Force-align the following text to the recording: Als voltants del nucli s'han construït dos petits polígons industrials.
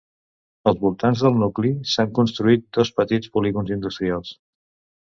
Als 0.71 0.79
voltants 0.85 1.21
del 1.25 1.37
nucli 1.43 1.75
s'han 1.93 2.11
construït 2.21 2.67
dos 2.79 2.95
petits 3.03 3.35
polígons 3.39 3.79
industrials. 3.79 4.35